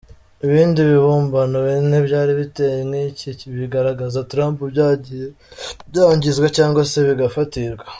Ibindi 0.45 0.79
bibumbano 0.89 1.57
bine 1.67 1.97
byari 2.07 2.31
biteye 2.39 2.79
nk’iki 2.89 3.27
bigaragaza 3.59 4.27
Trump 4.31 4.57
byagiye 4.71 5.27
byangizwa 5.89 6.47
cyangwa 6.57 6.81
se 6.91 6.99
bigafatirwa. 7.09 7.83